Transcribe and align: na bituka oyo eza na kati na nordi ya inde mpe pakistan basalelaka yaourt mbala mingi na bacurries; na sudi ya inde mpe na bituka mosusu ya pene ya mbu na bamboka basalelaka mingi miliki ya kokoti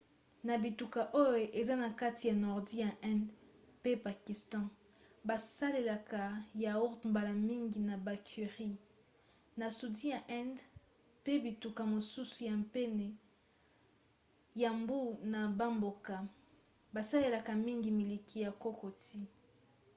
na 0.47 0.55
bituka 0.63 1.01
oyo 1.23 1.43
eza 1.59 1.75
na 1.83 1.89
kati 1.99 2.25
na 2.31 2.37
nordi 2.43 2.73
ya 2.83 2.91
inde 3.11 3.33
mpe 3.79 3.91
pakistan 4.05 4.65
basalelaka 5.27 6.21
yaourt 6.63 7.01
mbala 7.11 7.31
mingi 7.49 7.79
na 7.87 7.95
bacurries; 8.05 8.81
na 9.59 9.67
sudi 9.77 10.05
ya 10.13 10.19
inde 10.41 10.63
mpe 11.21 11.33
na 11.37 11.41
bituka 11.45 11.81
mosusu 11.93 12.39
ya 12.49 12.55
pene 12.73 13.07
ya 14.61 14.69
mbu 14.79 14.99
na 15.33 15.39
bamboka 15.57 16.15
basalelaka 16.95 17.51
mingi 17.65 17.89
miliki 17.99 18.35
ya 18.45 18.51
kokoti 18.61 19.19